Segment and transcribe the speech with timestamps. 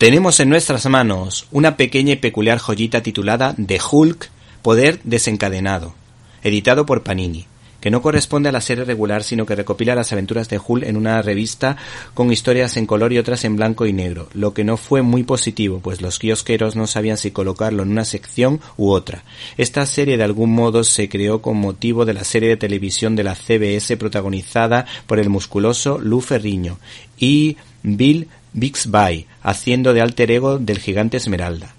[0.00, 4.30] Tenemos en nuestras manos una pequeña y peculiar joyita titulada The Hulk,
[4.62, 5.94] Poder Desencadenado,
[6.42, 7.44] editado por Panini,
[7.82, 10.96] que no corresponde a la serie regular, sino que recopila las aventuras de Hulk en
[10.96, 11.76] una revista
[12.14, 15.22] con historias en color y otras en blanco y negro, lo que no fue muy
[15.22, 19.24] positivo, pues los kiosqueros no sabían si colocarlo en una sección u otra.
[19.58, 23.24] Esta serie de algún modo se creó con motivo de la serie de televisión de
[23.24, 26.78] la CBS protagonizada por el musculoso Lou Ferriño
[27.18, 31.74] y Bill Bixby, haciendo de alter ego del gigante Esmeralda.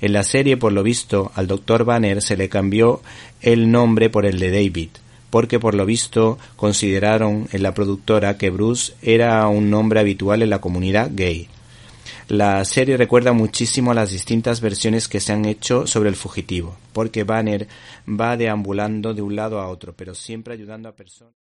[0.00, 1.84] En la serie, por lo visto, al Dr.
[1.84, 3.02] Banner se le cambió
[3.40, 4.90] el nombre por el de David,
[5.30, 10.50] porque por lo visto consideraron en la productora que Bruce era un nombre habitual en
[10.50, 11.48] la comunidad gay.
[12.28, 16.76] La serie recuerda muchísimo a las distintas versiones que se han hecho sobre el fugitivo,
[16.92, 17.68] porque Banner
[18.08, 21.43] va deambulando de un lado a otro, pero siempre ayudando a personas.